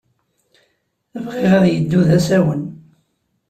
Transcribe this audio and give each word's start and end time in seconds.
Bɣiɣ 1.25 1.51
ad 1.57 1.65
yeddu 1.69 2.01
d 2.07 2.09
asawen. 2.17 2.63